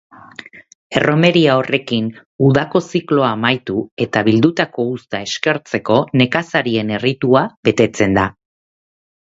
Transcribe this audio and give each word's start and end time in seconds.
Erromeria 1.01 1.57
horrekin 1.59 2.07
udako 2.47 2.81
zikloa 2.93 3.29
amaitu 3.35 3.77
eta 4.07 4.25
bildutako 4.31 4.89
uzta 4.97 5.23
eskertzeko 5.29 6.03
nekazarien 6.25 6.95
erritua 7.01 7.47
betetzen 7.71 8.21
da. 8.23 8.31